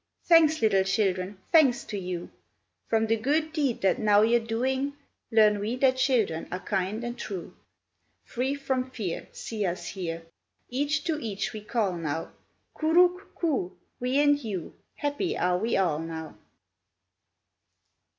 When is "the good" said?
3.05-3.53